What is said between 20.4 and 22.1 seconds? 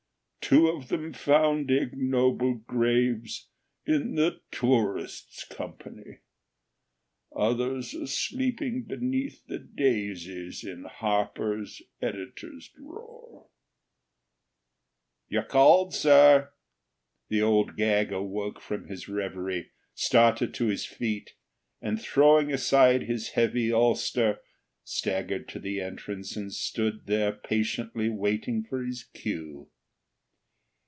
to his feet, and,